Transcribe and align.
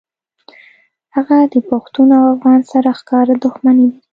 هغه 1.15 1.37
د 1.53 1.55
پښتون 1.69 2.07
او 2.17 2.25
افغان 2.35 2.61
سره 2.71 2.89
ښکاره 2.99 3.33
دښمني 3.43 3.85
لري 3.91 3.99